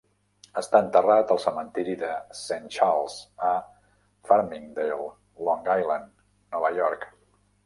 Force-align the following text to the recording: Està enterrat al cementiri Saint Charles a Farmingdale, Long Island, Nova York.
Està 0.59 0.79
enterrat 0.85 1.33
al 1.35 1.41
cementiri 1.43 1.97
Saint 2.39 2.65
Charles 2.77 3.19
a 3.51 3.51
Farmingdale, 4.31 5.07
Long 5.51 5.71
Island, 5.77 6.11
Nova 6.57 6.75
York. 6.81 7.09